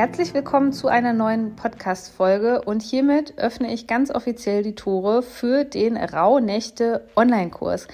Herzlich 0.00 0.32
willkommen 0.32 0.72
zu 0.72 0.88
einer 0.88 1.12
neuen 1.12 1.56
Podcast-Folge 1.56 2.62
und 2.62 2.80
hiermit 2.80 3.34
öffne 3.36 3.70
ich 3.70 3.86
ganz 3.86 4.10
offiziell 4.10 4.62
die 4.62 4.74
Tore 4.74 5.22
für 5.22 5.64
den 5.64 5.98
Rauhnächte 5.98 7.06
Online-Kurs. 7.16 7.86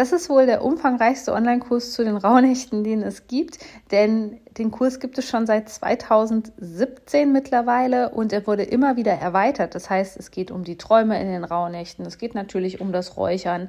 Das 0.00 0.12
ist 0.12 0.30
wohl 0.30 0.46
der 0.46 0.64
umfangreichste 0.64 1.34
Online-Kurs 1.34 1.92
zu 1.92 2.02
den 2.02 2.16
Rauhnächten, 2.16 2.84
den 2.84 3.02
es 3.02 3.26
gibt, 3.26 3.58
denn 3.90 4.40
den 4.56 4.70
Kurs 4.70 4.98
gibt 4.98 5.18
es 5.18 5.28
schon 5.28 5.46
seit 5.46 5.68
2017 5.68 7.30
mittlerweile 7.30 8.08
und 8.08 8.32
er 8.32 8.46
wurde 8.46 8.62
immer 8.62 8.96
wieder 8.96 9.12
erweitert. 9.12 9.74
Das 9.74 9.90
heißt, 9.90 10.16
es 10.16 10.30
geht 10.30 10.50
um 10.50 10.64
die 10.64 10.78
Träume 10.78 11.20
in 11.20 11.28
den 11.28 11.44
Rauhnächten, 11.44 12.06
es 12.06 12.16
geht 12.16 12.34
natürlich 12.34 12.80
um 12.80 12.92
das 12.92 13.18
Räuchern. 13.18 13.68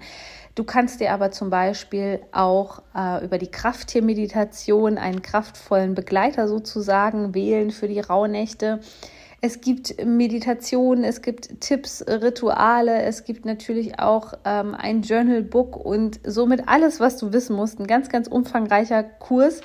Du 0.56 0.64
kannst 0.64 1.02
dir 1.02 1.12
aber 1.12 1.32
zum 1.32 1.50
Beispiel 1.50 2.22
auch 2.32 2.82
äh, 2.96 3.26
über 3.26 3.38
die 3.38 3.52
Krafttiermeditation 3.52 4.98
einen 4.98 5.22
kraftvollen 5.22 5.96
Begleiter 5.96 6.48
sozusagen 6.48 7.36
wählen 7.36 7.72
für 7.72 7.90
die 7.90 8.00
Rauhnächte. 8.00 8.80
Es 9.42 9.60
gibt 9.60 10.06
Meditationen, 10.06 11.04
es 11.04 11.24
gibt 11.24 11.62
Tipps, 11.62 12.06
Rituale, 12.08 13.02
es 13.02 13.24
gibt 13.24 13.44
natürlich 13.44 14.00
auch 14.00 14.34
ähm, 14.46 14.76
ein 14.76 15.02
Journal-Book 15.02 15.76
und 15.76 16.20
somit 16.24 16.68
alles, 16.68 17.00
was 17.00 17.18
du 17.18 17.34
wissen 17.34 17.56
musst. 17.56 17.80
Ein 17.80 17.88
ganz, 17.88 18.10
ganz 18.10 18.28
umfangreicher 18.28 19.04
Kurs 19.04 19.62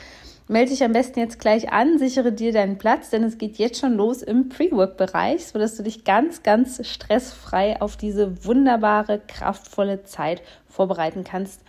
Melde 0.49 0.71
dich 0.71 0.85
am 0.85 0.93
besten 0.93 1.19
jetzt 1.19 1.41
gleich 1.41 1.73
an, 1.73 1.99
sichere 1.99 2.31
dir 2.31 2.53
deinen 2.53 2.79
Platz, 2.79 3.11
denn 3.11 3.25
es 3.25 3.37
geht 3.37 3.59
jetzt 3.59 3.81
schon 3.81 3.95
los 3.95 4.23
im 4.23 4.49
Pre-Work-Bereich, 4.49 5.49
sodass 5.49 5.77
du 5.77 5.83
dich 5.83 6.05
ganz, 6.05 6.45
ganz 6.45 6.87
stressfrei 6.87 7.81
auf 7.81 7.97
diese 7.97 8.45
wunderbare, 8.45 9.21
kraftvolle 9.27 10.05
Zeit 10.05 10.43
vorbereiten 10.69 11.25
kannst. 11.25 11.63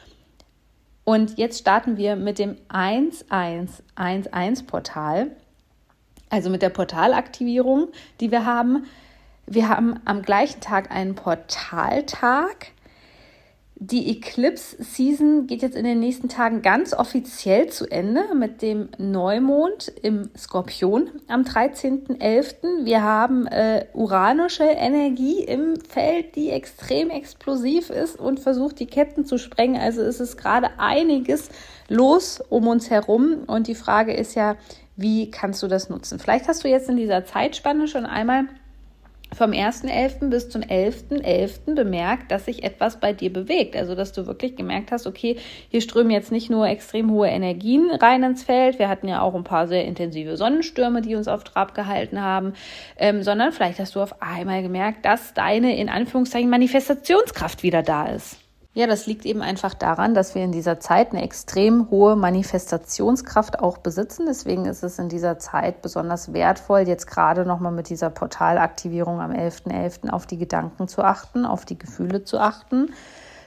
Und 1.05 1.39
jetzt 1.39 1.59
starten 1.59 1.97
wir 1.97 2.15
mit 2.15 2.37
dem 2.37 2.57
1111-Portal, 2.69 5.31
also 6.29 6.49
mit 6.49 6.61
der 6.61 6.69
Portalaktivierung, 6.69 7.89
die 8.19 8.31
wir 8.31 8.45
haben. 8.45 8.85
Wir 9.45 9.69
haben 9.69 9.99
am 10.05 10.23
gleichen 10.23 10.59
Tag 10.59 10.91
einen 10.91 11.15
Portaltag 11.15 12.67
die 13.79 14.09
Eclipse 14.09 14.83
Season 14.83 15.45
geht 15.45 15.61
jetzt 15.61 15.75
in 15.75 15.85
den 15.85 15.99
nächsten 15.99 16.29
Tagen 16.29 16.63
ganz 16.63 16.93
offiziell 16.93 17.67
zu 17.67 17.85
Ende 17.85 18.23
mit 18.33 18.63
dem 18.63 18.89
Neumond 18.97 19.91
im 20.01 20.31
Skorpion 20.35 21.11
am 21.27 21.43
13.11. 21.43 22.85
Wir 22.85 23.03
haben 23.03 23.45
äh, 23.45 23.85
uranische 23.93 24.63
Energie 24.63 25.43
im 25.43 25.75
Feld, 25.79 26.35
die 26.35 26.49
extrem 26.49 27.11
explosiv 27.11 27.91
ist 27.91 28.19
und 28.19 28.39
versucht, 28.39 28.79
die 28.79 28.87
Ketten 28.87 29.25
zu 29.25 29.37
sprengen. 29.37 29.79
Also 29.79 30.01
ist 30.01 30.21
es 30.21 30.37
gerade 30.37 30.79
einiges 30.79 31.49
los 31.87 32.41
um 32.49 32.67
uns 32.67 32.89
herum. 32.89 33.43
Und 33.45 33.67
die 33.67 33.75
Frage 33.75 34.13
ist 34.13 34.33
ja, 34.33 34.55
wie 34.95 35.29
kannst 35.29 35.61
du 35.61 35.67
das 35.67 35.87
nutzen? 35.87 36.17
Vielleicht 36.17 36.47
hast 36.47 36.63
du 36.63 36.67
jetzt 36.67 36.89
in 36.89 36.97
dieser 36.97 37.25
Zeitspanne 37.25 37.87
schon 37.87 38.07
einmal 38.07 38.47
vom 39.35 39.51
1.11. 39.51 40.29
bis 40.29 40.49
zum 40.49 40.61
11.11. 40.61 41.21
.11. 41.21 41.75
bemerkt, 41.75 42.31
dass 42.31 42.45
sich 42.45 42.63
etwas 42.63 42.99
bei 42.99 43.13
dir 43.13 43.31
bewegt. 43.31 43.75
Also, 43.75 43.95
dass 43.95 44.13
du 44.13 44.25
wirklich 44.25 44.55
gemerkt 44.55 44.91
hast, 44.91 45.07
okay, 45.07 45.37
hier 45.69 45.81
strömen 45.81 46.11
jetzt 46.11 46.31
nicht 46.31 46.49
nur 46.49 46.67
extrem 46.67 47.11
hohe 47.11 47.27
Energien 47.27 47.91
rein 47.91 48.23
ins 48.23 48.43
Feld. 48.43 48.79
Wir 48.79 48.89
hatten 48.89 49.07
ja 49.07 49.21
auch 49.21 49.35
ein 49.35 49.43
paar 49.43 49.67
sehr 49.67 49.85
intensive 49.85 50.37
Sonnenstürme, 50.37 51.01
die 51.01 51.15
uns 51.15 51.27
auf 51.27 51.43
Trab 51.43 51.73
gehalten 51.73 52.21
haben, 52.21 52.53
ähm, 52.97 53.23
sondern 53.23 53.51
vielleicht 53.51 53.79
hast 53.79 53.95
du 53.95 54.01
auf 54.01 54.21
einmal 54.21 54.61
gemerkt, 54.61 55.05
dass 55.05 55.33
deine, 55.33 55.77
in 55.77 55.89
Anführungszeichen, 55.89 56.49
Manifestationskraft 56.49 57.63
wieder 57.63 57.83
da 57.83 58.07
ist. 58.07 58.46
Ja, 58.77 58.85
das 58.85 59.07
liegt 59.07 59.25
eben 59.25 59.41
einfach 59.41 59.73
daran, 59.73 60.13
dass 60.13 60.35
wir 60.35 60.43
in 60.43 60.51
dieser 60.51 60.79
Zeit 60.79 61.11
eine 61.11 61.23
extrem 61.23 61.89
hohe 61.89 62.15
Manifestationskraft 62.15 63.57
auch 63.57 63.79
besitzen. 63.79 64.27
Deswegen 64.27 64.65
ist 64.65 64.83
es 64.83 64.99
in 64.99 65.09
dieser 65.09 65.39
Zeit 65.39 65.81
besonders 65.81 66.31
wertvoll, 66.31 66.81
jetzt 66.81 67.07
gerade 67.07 67.43
nochmal 67.43 67.71
mit 67.71 67.89
dieser 67.89 68.11
Portalaktivierung 68.11 69.19
am 69.19 69.31
11.11. 69.31 69.71
.11. 69.71 70.09
auf 70.11 70.27
die 70.27 70.37
Gedanken 70.37 70.87
zu 70.87 71.01
achten, 71.01 71.43
auf 71.47 71.65
die 71.65 71.79
Gefühle 71.79 72.23
zu 72.23 72.39
achten, 72.39 72.93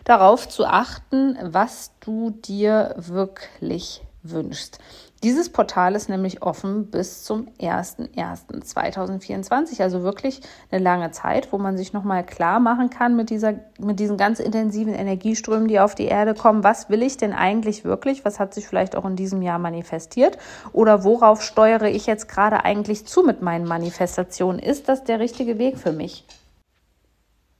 darauf 0.02 0.48
zu 0.48 0.66
achten, 0.66 1.38
was 1.40 1.92
du 2.00 2.30
dir 2.30 2.96
wirklich 2.98 4.02
wünschst. 4.24 4.80
Dieses 5.22 5.50
Portal 5.50 5.96
ist 5.96 6.08
nämlich 6.08 6.42
offen 6.42 6.86
bis 6.86 7.24
zum 7.24 7.48
01.01.2024, 7.60 9.82
also 9.82 10.02
wirklich 10.02 10.40
eine 10.70 10.82
lange 10.82 11.10
Zeit, 11.10 11.52
wo 11.52 11.58
man 11.58 11.76
sich 11.76 11.92
nochmal 11.92 12.24
klar 12.24 12.58
machen 12.58 12.88
kann 12.88 13.16
mit, 13.16 13.28
dieser, 13.28 13.56
mit 13.78 14.00
diesen 14.00 14.16
ganz 14.16 14.40
intensiven 14.40 14.94
Energieströmen, 14.94 15.68
die 15.68 15.78
auf 15.78 15.94
die 15.94 16.06
Erde 16.06 16.32
kommen. 16.32 16.64
Was 16.64 16.88
will 16.88 17.02
ich 17.02 17.18
denn 17.18 17.34
eigentlich 17.34 17.84
wirklich? 17.84 18.24
Was 18.24 18.40
hat 18.40 18.54
sich 18.54 18.66
vielleicht 18.66 18.96
auch 18.96 19.04
in 19.04 19.14
diesem 19.14 19.42
Jahr 19.42 19.58
manifestiert? 19.58 20.38
Oder 20.72 21.04
worauf 21.04 21.42
steuere 21.42 21.90
ich 21.90 22.06
jetzt 22.06 22.26
gerade 22.26 22.64
eigentlich 22.64 23.04
zu 23.04 23.22
mit 23.22 23.42
meinen 23.42 23.68
Manifestationen? 23.68 24.58
Ist 24.58 24.88
das 24.88 25.04
der 25.04 25.20
richtige 25.20 25.58
Weg 25.58 25.76
für 25.76 25.92
mich? 25.92 26.24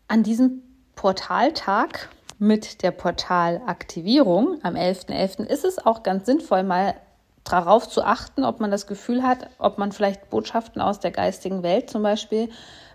An 0.08 0.22
diesem 0.22 0.62
Portaltag 0.96 2.08
mit 2.38 2.82
der 2.82 2.90
Portalaktivierung 2.90 4.60
am 4.62 4.76
11.11. 4.76 5.10
.11. 5.10 5.44
ist 5.44 5.66
es 5.66 5.84
auch 5.84 6.02
ganz 6.02 6.24
sinnvoll, 6.24 6.62
mal 6.62 6.94
darauf 7.44 7.88
zu 7.88 8.04
achten, 8.04 8.44
ob 8.44 8.60
man 8.60 8.70
das 8.70 8.86
Gefühl 8.86 9.22
hat, 9.22 9.48
ob 9.58 9.78
man 9.78 9.92
vielleicht 9.92 10.30
Botschaften 10.30 10.80
aus 10.80 11.00
der 11.00 11.10
geistigen 11.10 11.62
Welt 11.62 11.90
zum 11.90 12.02
Beispiel 12.02 12.48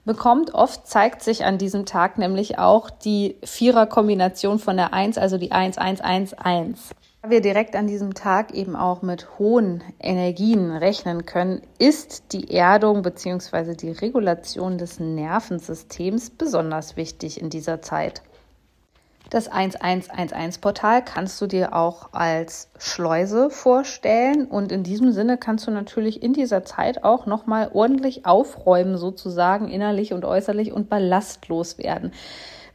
bekommt. 0.06 0.54
Oft 0.54 0.88
zeigt 0.88 1.24
sich 1.24 1.46
an 1.46 1.58
diesem 1.58 1.86
Tag 1.86 2.18
nämlich 2.18 2.58
auch 2.60 2.90
die 2.90 3.38
Vierer-Kombination 3.44 4.60
von 4.60 4.78
der 4.78 4.94
1, 4.94 5.18
also 5.18 5.38
die 5.38 5.52
1111. 5.52 6.94
Da 7.26 7.32
wir 7.32 7.42
direkt 7.42 7.76
an 7.76 7.88
diesem 7.88 8.14
Tag 8.14 8.54
eben 8.54 8.76
auch 8.76 9.02
mit 9.02 9.40
hohen 9.40 9.84
Energien 10.00 10.70
rechnen 10.70 11.26
können, 11.26 11.64
ist 11.80 12.34
die 12.34 12.54
Erdung 12.54 13.02
bzw. 13.02 13.74
die 13.74 13.90
Regulation 13.90 14.78
des 14.78 15.00
Nervensystems 15.00 16.30
besonders 16.30 16.98
wichtig 16.98 17.42
in 17.42 17.50
dieser 17.50 17.82
Zeit. 17.82 18.22
Das 19.30 19.52
1111-Portal 19.52 21.04
kannst 21.04 21.42
du 21.42 21.48
dir 21.48 21.76
auch 21.76 22.10
als 22.14 22.70
Schleuse 22.78 23.50
vorstellen. 23.50 24.46
Und 24.46 24.72
in 24.72 24.84
diesem 24.84 25.12
Sinne 25.12 25.38
kannst 25.38 25.66
du 25.68 25.72
natürlich 25.72 26.22
in 26.22 26.34
dieser 26.34 26.64
Zeit 26.64 27.04
auch 27.04 27.26
nochmal 27.26 27.72
ordentlich 27.74 28.26
aufräumen, 28.26 28.98
sozusagen 28.98 29.68
innerlich 29.68 30.14
und 30.14 30.26
äußerlich 30.26 30.72
und 30.72 30.90
ballastlos 30.90 31.78
werden. 31.78 32.12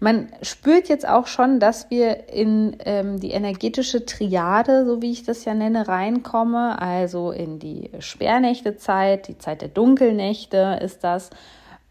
Man 0.03 0.29
spürt 0.41 0.89
jetzt 0.89 1.07
auch 1.07 1.27
schon, 1.27 1.61
dass 1.61 1.91
wir 1.91 2.31
in 2.31 2.77
ähm, 2.87 3.21
die 3.21 3.33
energetische 3.33 4.07
Triade, 4.07 4.87
so 4.87 5.03
wie 5.03 5.13
ich 5.13 5.25
das 5.25 5.45
ja 5.45 5.53
nenne, 5.53 5.89
reinkomme, 5.89 6.81
also 6.81 7.33
in 7.33 7.59
die 7.59 7.91
Sperrnächtezeit, 7.99 9.29
die 9.29 9.37
Zeit 9.37 9.61
der 9.61 9.69
Dunkelnächte 9.69 10.81
ist 10.83 11.05
das 11.05 11.29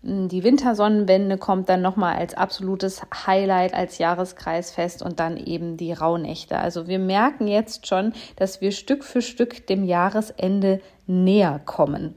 die 0.01 0.43
Wintersonnenwende 0.43 1.37
kommt 1.37 1.67
dann 1.67 1.81
nochmal 1.81 2.15
als 2.15 2.33
absolutes 2.33 3.01
Highlight, 3.27 3.73
als 3.73 3.97
Jahreskreisfest 3.97 5.01
und 5.01 5.19
dann 5.19 5.35
eben 5.35 5.75
die 5.75 5.91
Rauhnächte. 5.91 6.57
Also 6.57 6.87
wir 6.87 6.99
merken 6.99 7.47
jetzt 7.47 7.85
schon, 7.85 8.13
dass 8.37 8.61
wir 8.61 8.71
Stück 8.71 9.03
für 9.03 9.21
Stück 9.21 9.67
dem 9.67 9.83
Jahresende 9.83 10.79
näher 11.05 11.59
kommen. 11.65 12.15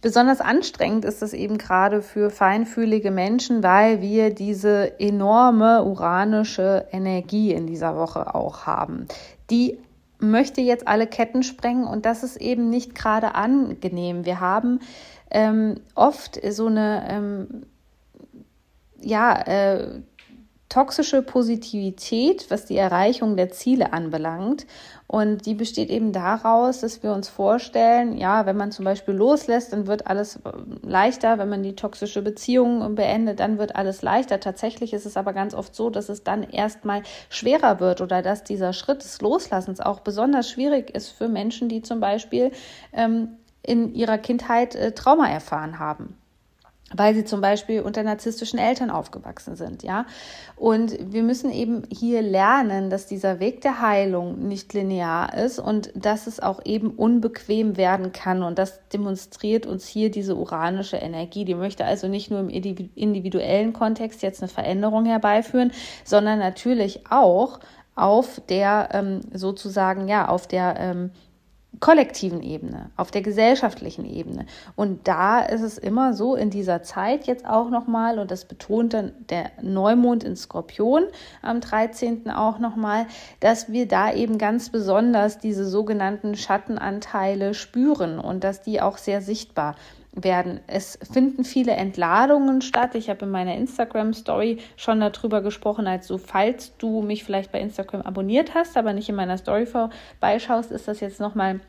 Besonders 0.00 0.40
anstrengend 0.40 1.04
ist 1.04 1.22
es 1.22 1.34
eben 1.34 1.58
gerade 1.58 2.02
für 2.02 2.30
feinfühlige 2.30 3.10
Menschen, 3.10 3.62
weil 3.62 4.00
wir 4.00 4.32
diese 4.32 4.98
enorme 5.00 5.84
uranische 5.84 6.86
Energie 6.92 7.52
in 7.52 7.66
dieser 7.66 7.96
Woche 7.96 8.34
auch 8.34 8.64
haben. 8.64 9.06
Die 9.50 9.78
möchte 10.20 10.60
jetzt 10.60 10.86
alle 10.88 11.06
Ketten 11.06 11.42
sprengen 11.42 11.84
und 11.84 12.06
das 12.06 12.22
ist 12.22 12.36
eben 12.36 12.70
nicht 12.70 12.94
gerade 12.94 13.34
angenehm. 13.34 14.24
Wir 14.24 14.40
haben 14.40 14.80
ähm, 15.30 15.80
oft 15.94 16.40
so 16.50 16.66
eine 16.66 17.06
ähm, 17.08 17.66
ja, 19.00 19.40
äh, 19.42 20.00
toxische 20.68 21.22
Positivität, 21.22 22.50
was 22.50 22.66
die 22.66 22.76
Erreichung 22.76 23.36
der 23.36 23.50
Ziele 23.50 23.92
anbelangt. 23.94 24.66
Und 25.06 25.46
die 25.46 25.54
besteht 25.54 25.88
eben 25.88 26.12
daraus, 26.12 26.80
dass 26.80 27.02
wir 27.02 27.12
uns 27.12 27.30
vorstellen, 27.30 28.18
ja, 28.18 28.44
wenn 28.44 28.58
man 28.58 28.70
zum 28.72 28.84
Beispiel 28.84 29.14
loslässt, 29.14 29.72
dann 29.72 29.86
wird 29.86 30.06
alles 30.06 30.36
äh, 30.36 30.40
leichter. 30.82 31.38
Wenn 31.38 31.48
man 31.48 31.62
die 31.62 31.74
toxische 31.74 32.20
Beziehung 32.20 32.94
beendet, 32.94 33.40
dann 33.40 33.56
wird 33.56 33.76
alles 33.76 34.02
leichter. 34.02 34.40
Tatsächlich 34.40 34.92
ist 34.92 35.06
es 35.06 35.16
aber 35.16 35.32
ganz 35.32 35.54
oft 35.54 35.74
so, 35.74 35.88
dass 35.88 36.10
es 36.10 36.24
dann 36.24 36.42
erstmal 36.42 37.02
schwerer 37.30 37.80
wird 37.80 38.02
oder 38.02 38.20
dass 38.20 38.44
dieser 38.44 38.74
Schritt 38.74 39.02
des 39.02 39.22
Loslassens 39.22 39.80
auch 39.80 40.00
besonders 40.00 40.50
schwierig 40.50 40.94
ist 40.94 41.08
für 41.08 41.28
Menschen, 41.28 41.70
die 41.70 41.80
zum 41.80 42.00
Beispiel 42.00 42.50
ähm, 42.92 43.38
in 43.62 43.94
ihrer 43.94 44.18
Kindheit 44.18 44.74
äh, 44.74 44.92
Trauma 44.92 45.28
erfahren 45.28 45.78
haben 45.78 46.16
weil 46.94 47.14
sie 47.14 47.24
zum 47.24 47.40
Beispiel 47.40 47.82
unter 47.82 48.02
narzisstischen 48.02 48.58
Eltern 48.58 48.90
aufgewachsen 48.90 49.56
sind, 49.56 49.82
ja. 49.82 50.06
Und 50.56 50.96
wir 51.12 51.22
müssen 51.22 51.52
eben 51.52 51.82
hier 51.90 52.22
lernen, 52.22 52.88
dass 52.88 53.06
dieser 53.06 53.40
Weg 53.40 53.60
der 53.60 53.80
Heilung 53.80 54.48
nicht 54.48 54.72
linear 54.72 55.34
ist 55.34 55.58
und 55.58 55.90
dass 55.94 56.26
es 56.26 56.40
auch 56.40 56.64
eben 56.64 56.90
unbequem 56.90 57.76
werden 57.76 58.12
kann. 58.12 58.42
Und 58.42 58.58
das 58.58 58.80
demonstriert 58.88 59.66
uns 59.66 59.86
hier 59.86 60.10
diese 60.10 60.36
uranische 60.36 60.96
Energie. 60.96 61.44
Die 61.44 61.54
möchte 61.54 61.84
also 61.84 62.08
nicht 62.08 62.30
nur 62.30 62.40
im 62.40 62.48
individuellen 62.48 63.72
Kontext 63.72 64.22
jetzt 64.22 64.42
eine 64.42 64.48
Veränderung 64.48 65.04
herbeiführen, 65.04 65.72
sondern 66.04 66.38
natürlich 66.38 67.10
auch 67.10 67.60
auf 67.94 68.40
der 68.48 68.90
ähm, 68.92 69.20
sozusagen, 69.32 70.08
ja, 70.08 70.28
auf 70.28 70.46
der 70.46 70.76
ähm, 70.78 71.10
kollektiven 71.80 72.42
Ebene, 72.42 72.90
auf 72.96 73.10
der 73.10 73.22
gesellschaftlichen 73.22 74.04
Ebene. 74.04 74.46
Und 74.74 75.06
da 75.06 75.40
ist 75.40 75.60
es 75.60 75.78
immer 75.78 76.12
so 76.12 76.34
in 76.34 76.50
dieser 76.50 76.82
Zeit 76.82 77.26
jetzt 77.26 77.46
auch 77.46 77.70
nochmal, 77.70 78.18
und 78.18 78.30
das 78.30 78.46
betont 78.46 78.94
dann 78.94 79.12
der 79.28 79.50
Neumond 79.62 80.24
in 80.24 80.34
Skorpion 80.34 81.04
am 81.40 81.60
13. 81.60 82.30
auch 82.30 82.58
nochmal, 82.58 83.06
dass 83.40 83.70
wir 83.70 83.86
da 83.86 84.12
eben 84.12 84.38
ganz 84.38 84.70
besonders 84.70 85.38
diese 85.38 85.66
sogenannten 85.66 86.34
Schattenanteile 86.34 87.54
spüren 87.54 88.18
und 88.18 88.44
dass 88.44 88.62
die 88.62 88.80
auch 88.80 88.98
sehr 88.98 89.20
sichtbar 89.20 89.76
werden. 90.24 90.60
Es 90.66 90.98
finden 91.12 91.44
viele 91.44 91.72
Entladungen 91.72 92.60
statt. 92.60 92.94
Ich 92.94 93.10
habe 93.10 93.24
in 93.24 93.30
meiner 93.30 93.54
Instagram-Story 93.56 94.58
schon 94.76 95.00
darüber 95.00 95.40
gesprochen. 95.42 95.86
Also, 95.86 96.18
falls 96.18 96.76
du 96.78 97.02
mich 97.02 97.24
vielleicht 97.24 97.52
bei 97.52 97.60
Instagram 97.60 98.02
abonniert 98.02 98.54
hast, 98.54 98.76
aber 98.76 98.92
nicht 98.92 99.08
in 99.08 99.14
meiner 99.14 99.38
Story 99.38 99.66
vorbeischaust, 99.66 100.70
ist 100.70 100.88
das 100.88 101.00
jetzt 101.00 101.20
nochmal 101.20 101.60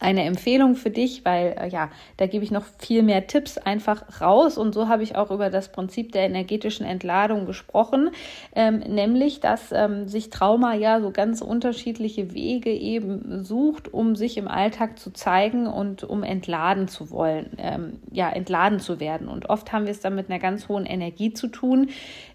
eine 0.00 0.24
Empfehlung 0.24 0.76
für 0.76 0.90
dich, 0.90 1.24
weil 1.24 1.56
äh, 1.58 1.68
ja, 1.68 1.90
da 2.16 2.26
gebe 2.26 2.44
ich 2.44 2.50
noch 2.50 2.64
viel 2.78 3.02
mehr 3.02 3.26
Tipps 3.26 3.58
einfach 3.58 4.20
raus 4.20 4.56
und 4.56 4.72
so 4.72 4.88
habe 4.88 5.02
ich 5.02 5.16
auch 5.16 5.30
über 5.30 5.50
das 5.50 5.72
Prinzip 5.72 6.12
der 6.12 6.22
energetischen 6.22 6.86
Entladung 6.86 7.46
gesprochen, 7.46 8.10
ähm, 8.54 8.78
nämlich, 8.78 9.40
dass 9.40 9.72
ähm, 9.72 10.06
sich 10.06 10.30
Trauma 10.30 10.74
ja 10.74 11.00
so 11.00 11.10
ganz 11.10 11.42
unterschiedliche 11.42 12.32
Wege 12.32 12.70
eben 12.70 13.44
sucht, 13.44 13.92
um 13.92 14.14
sich 14.14 14.36
im 14.36 14.46
Alltag 14.46 14.98
zu 14.98 15.10
zeigen 15.10 15.66
und 15.66 16.04
um 16.04 16.22
entladen 16.22 16.86
zu 16.86 17.10
wollen, 17.10 17.50
ähm, 17.58 17.98
ja, 18.12 18.30
entladen 18.30 18.78
zu 18.78 19.00
werden. 19.00 19.28
Und 19.28 19.50
oft 19.50 19.72
haben 19.72 19.84
wir 19.84 19.92
es 19.92 20.00
dann 20.00 20.14
mit 20.14 20.30
einer 20.30 20.38
ganz 20.38 20.68
hohen 20.68 20.86
Energie 20.86 21.32
zu 21.32 21.48
tun, 21.48 21.88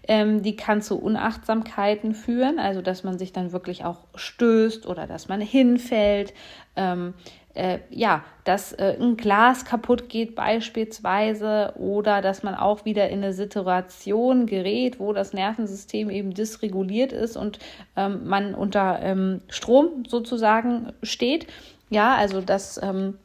ähm, 0.06 0.42
die 0.42 0.56
kann 0.56 0.82
zu 0.82 1.00
Unachtsamkeiten 1.00 2.14
führen, 2.14 2.58
also 2.58 2.82
dass 2.82 3.04
man 3.04 3.18
sich 3.18 3.32
dann 3.32 3.52
wirklich 3.52 3.84
auch 3.84 4.00
stößt 4.14 4.86
oder 4.86 5.06
dass 5.06 5.28
man 5.28 5.40
hinfällt. 5.40 6.34
Ähm, 6.76 7.14
äh, 7.54 7.78
ja, 7.90 8.24
dass 8.42 8.72
äh, 8.72 8.96
ein 9.00 9.16
Glas 9.16 9.64
kaputt 9.64 10.08
geht 10.08 10.34
beispielsweise 10.34 11.72
oder 11.76 12.20
dass 12.20 12.42
man 12.42 12.54
auch 12.56 12.84
wieder 12.84 13.08
in 13.10 13.22
eine 13.22 13.32
Situation 13.32 14.46
gerät, 14.46 14.98
wo 14.98 15.12
das 15.12 15.32
Nervensystem 15.32 16.10
eben 16.10 16.34
dysreguliert 16.34 17.12
ist 17.12 17.36
und 17.36 17.60
ähm, 17.96 18.26
man 18.26 18.54
unter 18.54 19.00
ähm, 19.02 19.40
Strom 19.48 20.04
sozusagen 20.08 20.92
steht. 21.02 21.46
Ja, 21.90 22.16
also 22.16 22.40
das 22.40 22.80
ähm, 22.82 23.18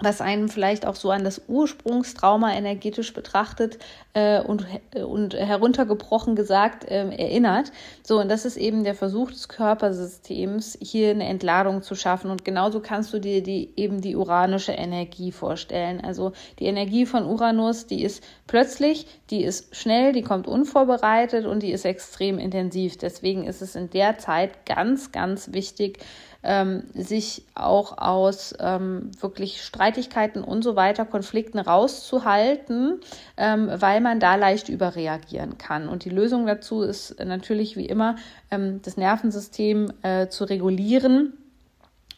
was 0.00 0.20
einem 0.20 0.48
vielleicht 0.48 0.86
auch 0.86 0.94
so 0.94 1.10
an 1.10 1.24
das 1.24 1.42
Ursprungstrauma 1.48 2.52
energetisch 2.52 3.12
betrachtet 3.12 3.78
äh, 4.14 4.40
und, 4.40 4.64
und 4.94 5.34
heruntergebrochen 5.34 6.36
gesagt 6.36 6.84
äh, 6.84 7.08
erinnert. 7.08 7.72
So, 8.02 8.20
und 8.20 8.28
das 8.28 8.44
ist 8.44 8.56
eben 8.56 8.84
der 8.84 8.94
Versuch 8.94 9.30
des 9.30 9.48
Körpersystems, 9.48 10.78
hier 10.80 11.10
eine 11.10 11.26
Entladung 11.26 11.82
zu 11.82 11.94
schaffen. 11.94 12.30
Und 12.30 12.44
genauso 12.44 12.80
kannst 12.80 13.12
du 13.12 13.18
dir 13.18 13.42
die, 13.42 13.70
eben 13.76 14.00
die 14.00 14.14
uranische 14.14 14.72
Energie 14.72 15.32
vorstellen. 15.32 16.00
Also 16.00 16.32
die 16.60 16.66
Energie 16.66 17.04
von 17.04 17.26
Uranus, 17.26 17.86
die 17.86 18.02
ist 18.02 18.22
plötzlich, 18.46 19.06
die 19.30 19.42
ist 19.42 19.74
schnell, 19.74 20.12
die 20.12 20.22
kommt 20.22 20.46
unvorbereitet 20.46 21.44
und 21.44 21.62
die 21.62 21.72
ist 21.72 21.84
extrem 21.84 22.38
intensiv. 22.38 22.98
Deswegen 22.98 23.44
ist 23.44 23.62
es 23.62 23.74
in 23.74 23.90
der 23.90 24.18
Zeit 24.18 24.64
ganz, 24.64 25.10
ganz 25.10 25.52
wichtig, 25.52 25.98
ähm, 26.42 26.84
sich 26.94 27.44
auch 27.54 27.98
aus 27.98 28.54
ähm, 28.60 29.10
wirklich 29.20 29.62
Streitigkeiten 29.62 30.44
und 30.44 30.62
so 30.62 30.76
weiter, 30.76 31.04
Konflikten 31.04 31.58
rauszuhalten, 31.58 33.00
ähm, 33.36 33.70
weil 33.74 34.00
man 34.00 34.20
da 34.20 34.36
leicht 34.36 34.68
überreagieren 34.68 35.58
kann. 35.58 35.88
Und 35.88 36.04
die 36.04 36.10
Lösung 36.10 36.46
dazu 36.46 36.82
ist 36.82 37.18
natürlich 37.24 37.76
wie 37.76 37.86
immer, 37.86 38.16
ähm, 38.50 38.80
das 38.82 38.96
Nervensystem 38.96 39.92
äh, 40.02 40.28
zu 40.28 40.44
regulieren 40.44 41.32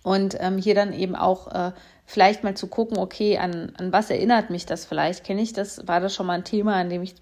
und 0.03 0.37
ähm, 0.39 0.59
hier 0.59 0.75
dann 0.75 0.93
eben 0.93 1.17
auch 1.17 1.53
äh, 1.53 1.73
vielleicht 2.05 2.45
mal 2.45 2.57
zu 2.57 2.67
gucken, 2.67 2.99
okay, 2.99 3.39
an, 3.39 3.73
an 3.79 3.93
was 3.93 4.11
erinnert 4.11 4.51
mich 4.51 4.67
das 4.67 4.85
vielleicht? 4.85 5.25
Kenne 5.25 5.43
ich 5.43 5.53
das? 5.53 5.87
War 5.87 6.01
das 6.01 6.15
schon 6.15 6.27
mal 6.27 6.35
ein 6.35 6.45
Thema, 6.45 6.75
an 6.75 6.91
dem 6.91 7.03
ich 7.03 7.15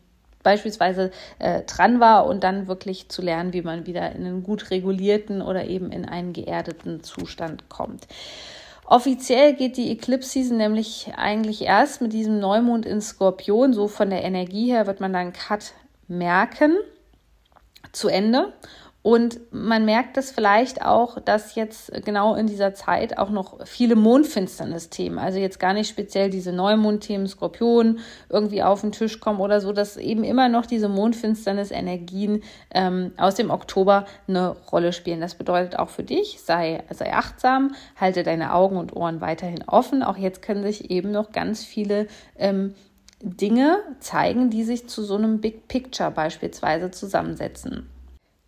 beispielsweise 0.43 1.11
äh, 1.39 1.63
dran 1.63 2.01
war 2.01 2.27
und 2.27 2.45
dann 2.45 2.69
wirklich 2.69 3.09
zu 3.09 3.23
lernen, 3.23 3.53
wie 3.53 3.63
man 3.63 3.87
wieder 3.87 4.13
in 4.13 4.25
einen 4.25 4.43
gut 4.43 4.71
regulierten 4.71 5.43
oder 5.43 5.67
eben 5.67 5.91
in 5.91 6.05
einen 6.05 6.33
geerdeten 6.33 7.03
Zustand 7.03 7.69
kommt. 7.69 8.07
Offiziell 8.85 9.55
geht 9.55 9.77
die 9.77 9.91
Eclipse 9.91 10.31
Season 10.31 10.57
nämlich 10.57 11.13
eigentlich 11.17 11.63
erst 11.63 12.01
mit 12.01 12.15
diesem 12.15 12.41
Neumond 12.41 12.87
in 12.87 13.03
Skorpion. 13.03 13.75
So 13.75 13.87
von 13.87 14.09
der 14.09 14.25
Energie 14.25 14.71
her 14.71 14.87
wird 14.87 15.01
man 15.01 15.13
dann 15.13 15.35
Cut 15.35 15.75
merken 16.07 16.75
zu 17.93 18.09
Ende. 18.09 18.55
Und 19.09 19.41
man 19.53 19.87
merkt 19.87 20.19
es 20.19 20.31
vielleicht 20.31 20.85
auch, 20.85 21.19
dass 21.19 21.55
jetzt 21.55 21.91
genau 22.05 22.35
in 22.35 22.47
dieser 22.47 22.75
Zeit 22.75 23.17
auch 23.17 23.31
noch 23.31 23.67
viele 23.67 23.97
Mondfinsternis-Themen, 23.97 25.19
also 25.19 25.39
jetzt 25.39 25.59
gar 25.59 25.73
nicht 25.73 25.89
speziell 25.89 26.29
diese 26.29 26.53
Neumond-Themen, 26.53 27.27
Skorpion, 27.27 28.01
irgendwie 28.29 28.63
auf 28.63 28.83
den 28.83 28.93
Tisch 28.93 29.19
kommen 29.19 29.41
oder 29.41 29.63
so, 29.63 29.73
dass 29.73 29.97
eben 29.97 30.25
immer 30.25 30.51
noch 30.51 30.67
diese 30.67 30.91
Mondfinsternis-Energien 30.91 32.43
ähm, 32.71 33.13
aus 33.17 33.35
dem 33.35 33.49
Oktober 33.49 34.05
eine 34.27 34.51
Rolle 34.71 34.93
spielen. 34.93 35.23
Das 35.23 35.37
bedeutet 35.37 35.79
auch 35.79 35.89
für 35.89 36.03
dich, 36.03 36.43
sei, 36.43 36.85
sei 36.91 37.15
achtsam, 37.15 37.75
halte 37.97 38.25
deine 38.25 38.53
Augen 38.53 38.77
und 38.77 38.95
Ohren 38.95 39.23
weiterhin 39.23 39.65
offen. 39.67 40.03
Auch 40.03 40.19
jetzt 40.19 40.43
können 40.43 40.63
sich 40.63 40.91
eben 40.91 41.13
noch 41.13 41.33
ganz 41.33 41.65
viele 41.65 42.09
ähm, 42.37 42.75
Dinge 43.23 43.79
zeigen, 44.01 44.51
die 44.51 44.65
sich 44.65 44.87
zu 44.87 45.03
so 45.03 45.17
einem 45.17 45.41
Big 45.41 45.67
Picture 45.67 46.11
beispielsweise 46.11 46.91
zusammensetzen. 46.91 47.89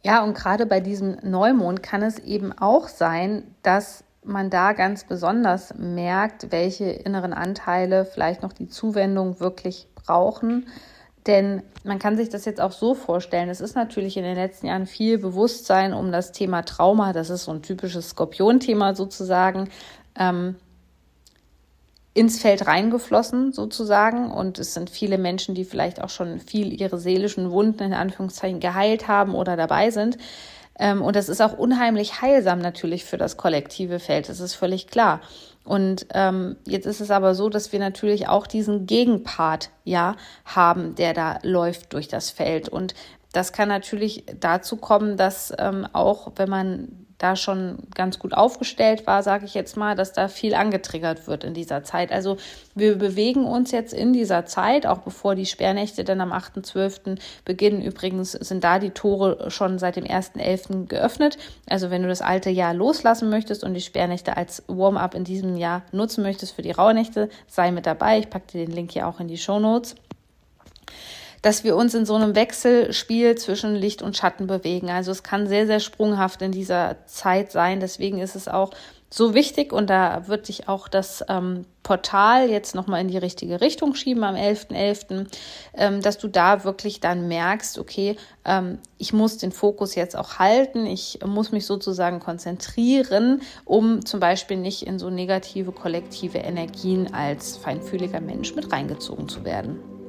Ja, 0.02 0.25
und 0.25 0.35
gerade 0.35 0.67
bei 0.67 0.81
diesem 0.81 1.19
Neumond 1.23 1.82
kann 1.82 2.02
es 2.02 2.19
eben 2.19 2.52
auch 2.56 2.88
sein, 2.88 3.55
dass 3.62 4.05
man 4.25 4.50
da 4.50 4.73
ganz 4.73 5.05
besonders 5.05 5.75
merkt, 5.76 6.52
welche 6.52 6.91
inneren 6.91 7.32
Anteile 7.32 8.05
vielleicht 8.05 8.43
noch 8.43 8.52
die 8.52 8.69
Zuwendung 8.69 9.40
wirklich 9.40 9.88
brauchen. 9.95 10.66
Denn 11.26 11.62
man 11.85 11.99
kann 11.99 12.16
sich 12.16 12.30
das 12.30 12.47
jetzt 12.47 12.61
auch 12.61 12.73
so 12.73 12.95
vorstellen, 12.95 13.50
es 13.50 13.61
ist 13.61 13.75
natürlich 13.75 14.16
in 14.16 14.25
den 14.25 14.37
letzten 14.37 14.66
Jahren 14.66 14.87
viel 14.87 15.19
Bewusstsein 15.19 15.92
um 15.92 16.12
das 16.12 16.33
Thema 16.33 16.62
Trauma, 16.62 17.12
das 17.12 17.28
ist 17.28 17.45
so 17.45 17.52
ein 17.52 17.62
typisches 17.62 18.11
Skorpion-Thema 18.11 18.95
sozusagen, 18.95 19.69
ähm, 20.19 20.57
ins 22.12 22.40
Feld 22.40 22.67
reingeflossen 22.67 23.52
sozusagen. 23.52 24.31
Und 24.31 24.59
es 24.59 24.75
sind 24.75 24.90
viele 24.90 25.19
Menschen, 25.19 25.55
die 25.55 25.64
vielleicht 25.64 26.02
auch 26.02 26.11
schon 26.11 26.40
viel 26.40 26.73
ihre 26.81 26.99
seelischen 26.99 27.50
Wunden 27.50 27.83
in 27.83 27.95
Anführungszeichen 27.95 28.61
geheilt 28.61 29.09
haben 29.09 29.35
oder 29.35 29.57
dabei 29.57 29.90
sind. 29.90 30.19
Ähm, 30.79 31.02
und 31.02 31.14
das 31.14 31.29
ist 31.29 31.40
auch 31.40 31.57
unheimlich 31.57 32.21
heilsam 32.23 32.59
natürlich 32.59 33.05
für 33.05 33.19
das 33.19 33.37
kollektive 33.37 34.00
Feld. 34.00 34.29
Das 34.29 34.40
ist 34.40 34.55
völlig 34.55 34.88
klar. 34.88 35.21
Und 35.64 36.07
ähm, 36.14 36.57
jetzt 36.67 36.87
ist 36.87 37.00
es 37.00 37.11
aber 37.11 37.35
so, 37.35 37.49
dass 37.49 37.71
wir 37.71 37.79
natürlich 37.79 38.29
auch 38.29 38.47
diesen 38.47 38.87
Gegenpart 38.87 39.71
ja 39.85 40.17
haben, 40.47 40.95
der 40.95 41.12
da 41.12 41.38
läuft 41.43 41.93
durch 41.93 42.09
das 42.09 42.31
Feld. 42.31 42.69
Und 42.69 42.95
das 43.33 43.52
kann 43.52 43.69
natürlich 43.69 44.25
dazu 44.40 44.76
kommen, 44.76 45.17
dass 45.17 45.52
ähm, 45.59 45.87
auch 45.93 46.33
wenn 46.37 46.49
man 46.49 47.07
da 47.20 47.36
schon 47.36 47.76
ganz 47.94 48.18
gut 48.18 48.32
aufgestellt 48.32 49.06
war, 49.06 49.22
sage 49.22 49.44
ich 49.44 49.52
jetzt 49.52 49.76
mal, 49.76 49.94
dass 49.94 50.14
da 50.14 50.26
viel 50.26 50.54
angetriggert 50.54 51.26
wird 51.26 51.44
in 51.44 51.52
dieser 51.52 51.84
Zeit. 51.84 52.12
Also 52.12 52.38
wir 52.74 52.96
bewegen 52.96 53.44
uns 53.44 53.72
jetzt 53.72 53.92
in 53.92 54.14
dieser 54.14 54.46
Zeit, 54.46 54.86
auch 54.86 54.98
bevor 54.98 55.34
die 55.34 55.44
Sperrnächte 55.44 56.02
dann 56.02 56.22
am 56.22 56.32
8.12. 56.32 57.20
beginnen. 57.44 57.82
Übrigens 57.82 58.32
sind 58.32 58.64
da 58.64 58.78
die 58.78 58.90
Tore 58.90 59.50
schon 59.50 59.78
seit 59.78 59.96
dem 59.96 60.04
1.11. 60.04 60.86
geöffnet. 60.86 61.36
Also 61.68 61.90
wenn 61.90 62.02
du 62.02 62.08
das 62.08 62.22
alte 62.22 62.48
Jahr 62.48 62.72
loslassen 62.72 63.28
möchtest 63.28 63.64
und 63.64 63.74
die 63.74 63.82
Sperrnächte 63.82 64.38
als 64.38 64.62
Warm-up 64.66 65.14
in 65.14 65.24
diesem 65.24 65.58
Jahr 65.58 65.82
nutzen 65.92 66.22
möchtest 66.22 66.54
für 66.54 66.62
die 66.62 66.70
Rauhnächte, 66.70 67.28
sei 67.46 67.70
mit 67.70 67.84
dabei. 67.84 68.18
Ich 68.18 68.30
packe 68.30 68.52
dir 68.52 68.64
den 68.64 68.74
Link 68.74 68.92
hier 68.92 69.06
auch 69.06 69.20
in 69.20 69.28
die 69.28 69.36
Show 69.36 69.60
Notes 69.60 69.94
dass 71.42 71.64
wir 71.64 71.76
uns 71.76 71.94
in 71.94 72.04
so 72.04 72.14
einem 72.14 72.35
Wechselspiel 72.35 73.37
zwischen 73.37 73.75
Licht 73.75 74.02
und 74.02 74.16
Schatten 74.16 74.47
bewegen. 74.47 74.90
Also 74.90 75.11
es 75.11 75.23
kann 75.23 75.47
sehr, 75.47 75.66
sehr 75.66 75.80
sprunghaft 75.80 76.42
in 76.42 76.52
dieser 76.52 76.97
Zeit 77.06 77.52
sein. 77.52 77.80
Deswegen 77.80 78.18
ist 78.18 78.37
es 78.37 78.49
auch 78.49 78.73
so 79.12 79.35
wichtig 79.35 79.73
und 79.73 79.90
da 79.90 80.28
wird 80.28 80.47
sich 80.47 80.68
auch 80.68 80.87
das 80.87 81.25
ähm, 81.28 81.66
Portal 81.82 82.49
jetzt 82.49 82.76
nochmal 82.76 83.00
in 83.00 83.09
die 83.09 83.18
richtige 83.18 83.61
Richtung 83.61 83.97
schieben 83.97 84.23
am 84.23 84.37
11.11., 84.37 84.68
.11., 84.70 85.26
ähm, 85.75 86.00
dass 86.00 86.18
du 86.18 86.28
da 86.28 86.62
wirklich 86.62 87.00
dann 87.00 87.26
merkst, 87.26 87.78
okay, 87.78 88.16
ähm, 88.44 88.78
ich 88.99 89.12
muss 89.12 89.38
den 89.38 89.50
Fokus 89.50 89.97
jetzt 89.97 90.16
auch 90.16 90.38
halten, 90.38 90.87
ich 90.87 91.18
muss 91.26 91.50
mich 91.50 91.66
sozusagen 91.66 92.20
konzentrieren, 92.20 93.42
um 93.64 94.04
zum 94.04 94.20
Beispiel 94.20 94.59
nicht 94.59 94.87
in 94.87 95.00
so 95.00 95.11
negative 95.11 95.73
kollektive 95.73 96.38
Energien 96.38 97.12
als 97.12 97.56
feinfühliger 97.56 98.20
Mensch 98.20 98.54
mit 98.54 98.70
reingezogen 98.70 99.28
zu 99.28 99.44
werden. 99.44 100.00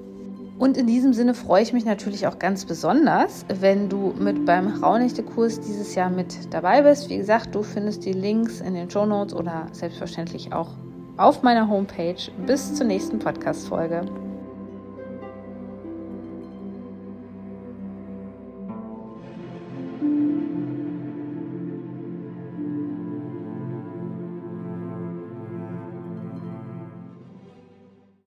Und 0.61 0.77
in 0.77 0.85
diesem 0.85 1.11
Sinne 1.11 1.33
freue 1.33 1.63
ich 1.63 1.73
mich 1.73 1.85
natürlich 1.85 2.27
auch 2.27 2.37
ganz 2.37 2.65
besonders, 2.65 3.47
wenn 3.47 3.89
du 3.89 4.13
mit 4.19 4.45
beim 4.45 4.67
Raunächte-Kurs 4.67 5.59
dieses 5.59 5.95
Jahr 5.95 6.11
mit 6.11 6.53
dabei 6.53 6.83
bist. 6.83 7.09
Wie 7.09 7.17
gesagt, 7.17 7.55
du 7.55 7.63
findest 7.63 8.05
die 8.05 8.13
Links 8.13 8.61
in 8.61 8.75
den 8.75 8.87
Show 8.87 9.07
Notes 9.07 9.33
oder 9.33 9.65
selbstverständlich 9.71 10.53
auch 10.53 10.69
auf 11.17 11.41
meiner 11.41 11.67
Homepage. 11.67 12.29
Bis 12.45 12.75
zur 12.75 12.85
nächsten 12.85 13.17
Podcast-Folge. 13.17 14.05